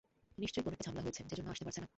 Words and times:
নিশ্চয়ই 0.43 0.63
কোনো- 0.65 0.75
একটা 0.75 0.85
ঝামেলা 0.87 1.03
হয়েছে, 1.05 1.21
যে 1.29 1.33
জন্যে 1.37 1.51
আসতে 1.53 1.65
পারছে 1.67 1.81
না। 1.83 1.87